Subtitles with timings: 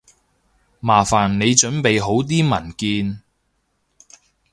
[0.79, 3.21] 麻煩你準備好啲文件